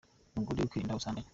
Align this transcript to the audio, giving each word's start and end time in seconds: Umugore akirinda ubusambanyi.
Umugore 0.33 0.59
akirinda 0.65 0.93
ubusambanyi. 0.95 1.29